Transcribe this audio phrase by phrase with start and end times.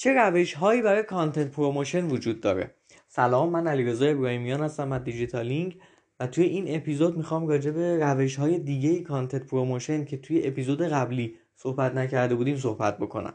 [0.00, 2.74] چه روش هایی برای content promotion وجود داره؟
[3.08, 5.78] سلام من علیرضا ابراهیمیان هستم از دیجیتالینگ
[6.20, 10.82] و توی این اپیزود می‌خوام راجع به روش های دیگه content promotion که توی اپیزود
[10.82, 13.34] قبلی صحبت نکرده بودیم صحبت بکنم.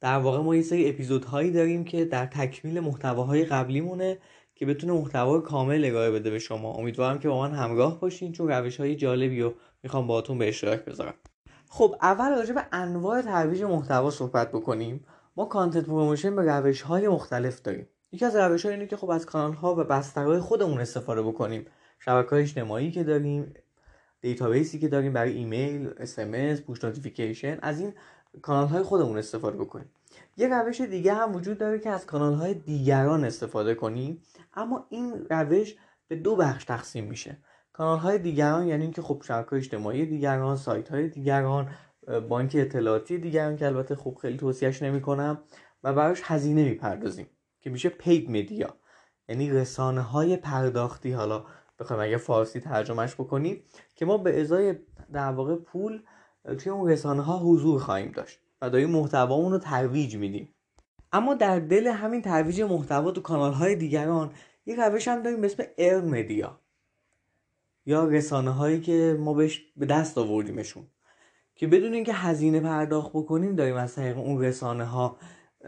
[0.00, 4.18] در واقع ما یه سری اپیزودهایی داریم که در تکمیل محتواهای قبلی مونه
[4.54, 6.72] که بتونه محتوا کامل ارائه بده به شما.
[6.72, 10.84] امیدوارم که با من همراه باشین چون روش های جالبی رو می‌خوام باهاتون به اشتراک
[10.84, 11.14] بذارم.
[11.68, 15.04] خب اول راجع به انواع ترویج محتوا صحبت بکنیم.
[15.36, 17.88] ما content promotion به روش های مختلف داریم.
[18.12, 21.66] یکی از روش ها اینه که خب از کانال ها و بسترهای خودمون استفاده بکنیم.
[21.98, 23.54] شبکه های اجتماعی که داریم
[24.20, 26.18] database ی که داریم برای ایمیل، SMS،
[26.60, 27.92] push notification از این
[28.42, 29.90] کانال های خودمون استفاده بکنیم.
[30.36, 34.22] یه روش دیگه هم وجود داره که از کانال های دیگران استفاده کنیم
[34.54, 35.74] اما این روش
[36.08, 37.38] به دو بخش تقسیم میشه.
[37.72, 41.68] کانال های دیگران یعنی اینکه خب شبکه دیگران دیگران سایت های دیگران
[42.28, 45.38] بانک اطلاعاتی دیگران که البته خب خیلی توصیهش نمی‌کنم
[45.84, 47.26] و براش هزینه می‌پردازیم
[47.60, 48.76] که میشه پید مدیا
[49.28, 51.44] یعنی رسانه های پرداختی حالا
[51.78, 53.62] بخوایم اگه فارسی ترجمهش بکنیم
[53.94, 54.74] که ما به ازای
[55.12, 56.02] در واقع پول
[56.58, 60.54] توی اون رسانه ها حضور خواهیم داشت و داریم محتوامون رو ترویج میدیم.
[61.12, 64.32] اما در دل همین ترویج محتوا تو کانال های دیگران
[64.66, 66.60] یه روش هم داریم به اسم earned media
[67.86, 70.86] یا رسانه هایی که ما بهش به دست آوردیمشون.
[71.56, 75.16] که بدون اینکه هزینه پرداخت بکنیم داریم از طریق اون رسانه ها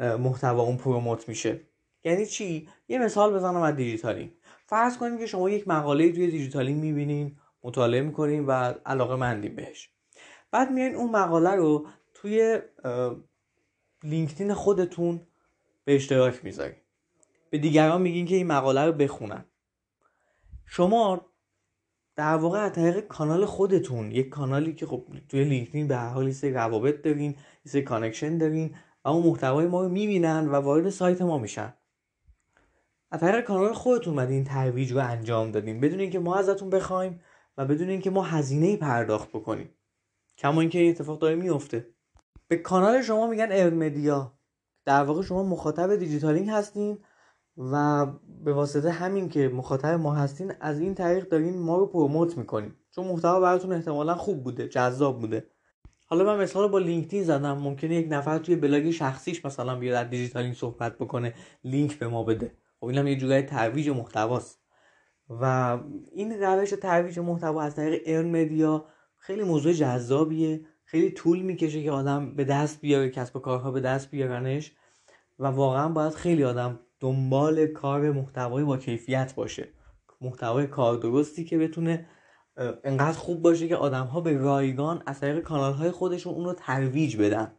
[0.00, 1.60] محتوا اون promote میشه.
[2.04, 4.32] یعنی چی؟ یه مثال بزنم از دیجیتالینگ
[4.66, 8.52] فرض کنیم که شما یک مقاله توی دیجیتالینگ می‌بینین مطالعه می‌کنین و
[8.86, 9.90] علاقه مندین بهش.
[10.50, 12.60] بعد میایین اون مقاله رو توی
[14.04, 15.26] لینکدین خودتون
[15.84, 16.76] به اشتراک می‌ذارین.
[17.50, 19.44] به دیگران میگین که این مقاله رو بخونن.
[20.66, 21.27] شما
[22.18, 26.30] در واقع از طریق کانال خودتون یک کانالی که خب توی لینکدین به هر حال
[26.30, 27.34] سری روابط دارین
[27.66, 28.74] سری connection دارین
[29.04, 31.74] و اون محتوای ما رو می‌بینن و وارد سایت ما میشن.
[33.10, 35.80] از طریق کانال خودتون اومدین این ترویج رو انجام دادین.
[35.80, 37.20] بدون اینکه ما ازتون بخوایم
[37.58, 39.70] و بدون اینکه ما هزینه پرداخت بکنیم.
[40.38, 41.86] کما اینکه این اتفاق داره میفته
[42.48, 44.32] به کانال شما میگن earned media
[44.84, 46.98] در واقع شما مخاطب دیجیتالینگ هستین
[47.58, 48.06] و
[48.44, 52.72] به واسطه همین که مخاطب ما هستین از این طریق دارین ما رو promote می‌کنین.
[52.94, 55.46] چون محتوا براتون احتمالا خوب بوده جذاب بوده.
[56.06, 57.58] حالا من مثال با لینکدین زدم.
[57.58, 62.22] ممکنه یک نفر توی بلاگ شخصیش مثلا بیاد از دیجیتالینگ صحبت بکنه لینک به ما
[62.22, 62.52] بده.
[62.80, 64.60] خب این هم یه جورای ترویج محتواست.
[65.30, 65.78] و
[66.12, 68.84] این روش ترویج محتوا از طریق earned media
[69.16, 70.60] خیلی موضوع جذابیه.
[70.84, 74.72] خیلی طول می‌کشه که آدم به دست بیاره کسب و کارها به دست بیارنش.
[75.38, 79.68] و واقعا باید خیلی آدم دنبال کار محتوایی با کیفیت باشه.
[80.20, 82.06] محتوای کار درستی که بتونه
[82.84, 86.52] انقدر خوب باشه که آدم ها به رایگان از طریق کانال های خودشون اون رو
[86.52, 87.52] ترویج بدن.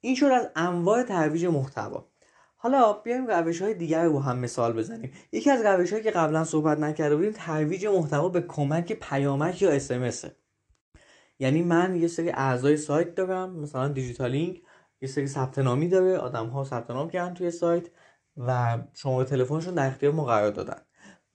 [0.00, 2.10] این شد از انواع ترویج محتوا.
[2.56, 5.12] حالا بیایم روش های دیگر رو هم مثال بزنیم.
[5.32, 9.70] یکی از روش هایی که قبلا صحبت نکرده بودیم ترویج محتوا به کمک پیامک یا
[9.70, 10.24] اس ام اس
[11.38, 14.62] یعنی من یه سری اعضای سایت دارم مثلا دیجیتالینگ
[15.00, 17.88] یه سری ثبت نامی داره آدم ها ثبت نام کردن توی سایت
[18.36, 20.82] و شماره تلفنشون در اختیار ما قرار دادن.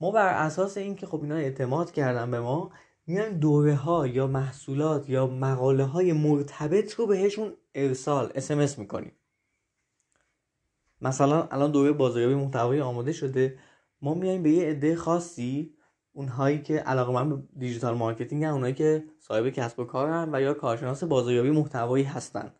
[0.00, 2.70] ما بر اساس اینکه خب اینا اعتماد کردن به ما
[3.06, 9.12] میایم دوره ها یا محصولات یا مقاله های مرتبط رو بهشون ارسال اسمس می‌کنیم.
[11.00, 13.58] مثلا الان دوره بازاریابی محتوایی آماده شده.
[14.02, 15.74] ما میایم به یه عده خاصی
[16.12, 20.40] اونهایی که علاقه مند به digital marketing هن اونهایی که صاحب کسب و کارن و
[20.40, 22.52] یا کارشناس بازاریابی محتوایی هستن.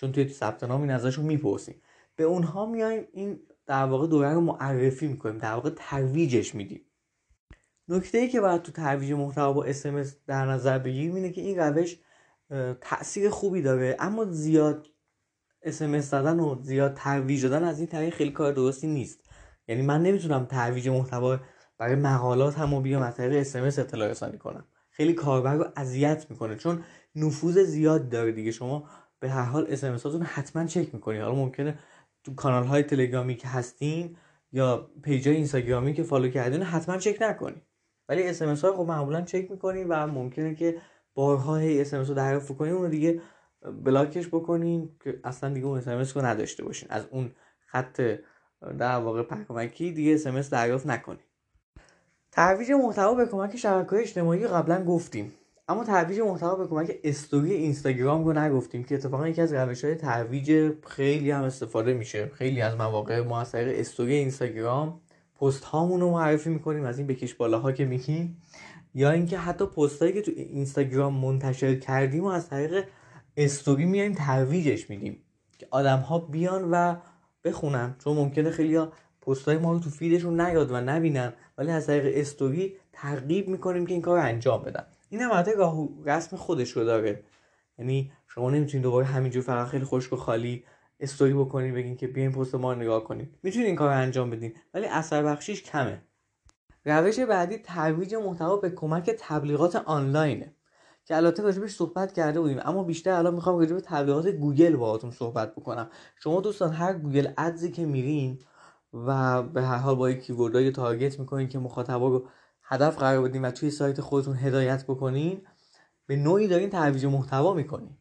[0.00, 1.82] چون توی ثبت نام این ازشون می‌پرسیم.
[2.16, 6.80] به اونها میایم این در واقع دوره رو معرفی می‌کنیم در واقع ترویجش میدیم.
[7.88, 9.86] نکته ای که باید تو ترویج محتوا با اس
[10.26, 11.96] در نظر بگیریم اینه که این روش
[12.80, 14.86] تاثیر خوبی داره اما زیاد
[15.62, 19.20] اس دادن و زیاد ترویج دادن از این طریق خیلی کار درستی نیست.
[19.68, 21.38] یعنی من نمی‌تونم ترویج محتوا
[21.78, 24.64] برای مقالات هم بیام از طریق اس ام اس اطلاع رسانی کنم.
[24.90, 26.84] خیلی کاربر رو اذیت می‌کنه چون
[27.14, 28.50] نفوذ زیاد داره دیگه.
[28.50, 28.88] شما
[29.20, 31.78] به هر حال اس هاتون حتما چک می‌کنید حالا ممکنه
[32.24, 34.16] تو کانال های تلگرامی که هستین
[34.52, 37.62] یا page های اینستاگرامی که follow کردین حتما چک نکنید
[38.08, 40.80] ولی اس ام اس ها خب معمولا چک می‌کنین و ممکنه که
[41.14, 43.20] بارها هی اس ام اس رو دریافت کنین اون دیگه
[43.84, 46.88] block ش بکنین که اصلا دیگه اون اس رو نداشته باشین.
[46.90, 47.32] از اون
[47.66, 48.00] خط
[48.78, 51.20] در واقع پیامکی دیگه اس ام اس دریافت نکنین
[52.32, 55.32] ترویج محتوا به کمک شبکه اجتماعی قبلا گفتیم.
[55.70, 59.94] اما ترویج محتوا به کمک استوری اینستاگرام رو نگفتیم که اتفاقا یکی از روش های
[59.94, 62.30] ترویج خیلی هم استفاده میشه.
[62.34, 65.00] خیلی از مواقع ما از طریق استوری اینستاگرام
[65.40, 68.42] پست هامون رو معرفی می‌کنیم از این بکش بالاها که میگیم.
[68.94, 72.84] یا اینکه حتی پست هایی که تو اینستاگرام منتشر کردیم و از طریق
[73.36, 75.22] استوری میایم ترویجش میدیم.
[75.58, 76.96] که آدم ها بیان و
[77.44, 77.96] بخونن.
[78.04, 78.92] چون ممکنه خیلی ها
[79.22, 83.86] پست ما رو تو feed شون نیاد و نبینن ولی از طریق استوری ترغیب می‌کنیم
[83.86, 84.84] که این کار انجام بدن.
[85.08, 87.24] این هم راه و رسم خودش رو داره.
[87.78, 90.64] یعنی شما نمی‌تونید دوباره همینجور فقط خیلی خشک و خالی
[91.00, 94.54] استوری بکنید بگین که بیاین پست ما نگاه کنید می‌تونید این کار رو انجام بدین
[94.74, 96.02] ولی اثر بخشیش کمه.
[96.84, 100.54] روش بعدی ترویج محتوا به کمک تبلیغات آنلاینه
[101.04, 102.58] که البته راجبش صحبت کرده بودیم.
[102.64, 105.90] اما بیشتر الان می‌خوام راجع به تبلیغات گوگل باهاتون صحبت بکنم.
[106.16, 108.38] شما دوستان هر Google Ads ی که میرین
[108.92, 112.26] و به هر حال با یک keyword های target می‌کنین که مخاطبا رو
[112.70, 115.46] هدف قرار بدین و توی سایت خودتون هدایت بکنین.
[116.06, 117.96] به نوعی دارین ترویج محتوا می‌کنین.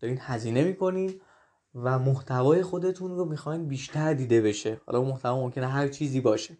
[0.00, 1.20] دارین هزینه می‌کنین
[1.74, 4.80] و محتوای خودتون رو می‌خواین بیشتر دیده بشه.
[4.86, 6.56] حالا محتوا ممکنه هر چیزی باشه.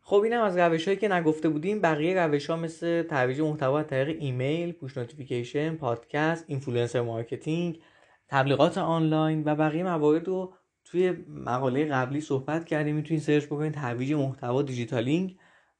[0.00, 1.80] خب اینم از روش هایی که نگفته بودیم.
[1.80, 7.80] بقیه روش ها مثل ترویج محتوا از طریق ایمیل push notification پادکست influencer marketing
[8.28, 10.54] تبلیغات آنلاین و بقیه موارد رو
[10.94, 15.36] توی مقاله قبلی صحبت کردیم می‌تونید search بکنید ترویج محتوا دیجیتالینگ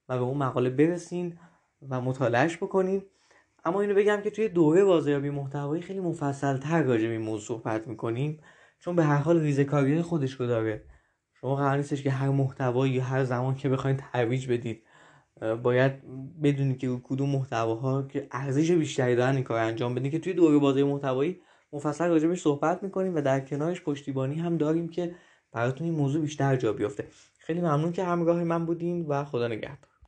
[0.08, 1.38] و به اون مقاله برسین
[1.88, 3.02] و مطالعهش بکنید.
[3.64, 7.58] اما اینو بگم که توی دوره بازاریابی محتوایی خیلی مفصل تر راجع به این موضوع
[7.58, 8.40] صحبت می‌کنیم
[8.78, 10.84] چون به هر حال ریزکاری خودش رو داره.
[11.40, 14.82] شما قرار نیستش که هر محتوایی هر زمان که بخواید ترویج بدید
[15.62, 15.92] باید
[16.42, 20.58] بدونید که کدوم محتواها که ارزش بیشتری دارن این کار انجام بدید که توی دوره
[20.58, 21.40] بازی محتوایی
[21.74, 25.14] مفصل راجبش صحبت می‌کنیم و در کنارش پشتیبانی هم داریم که
[25.52, 27.08] براتون این موضوع بیشتر جا بیفته.
[27.38, 29.93] خیلی ممنون که همراه من بودین و خدا نگهدار.